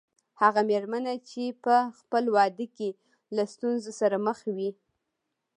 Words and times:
هغه 0.41 0.61
مېرمنه 0.69 1.13
چې 1.29 1.43
په 1.63 1.75
خپل 1.99 2.23
واده 2.35 2.65
کې 2.75 2.89
له 3.35 3.43
ستونزو 3.53 3.91
سره 3.99 4.15
مخ 4.27 4.39
وي. 4.55 4.71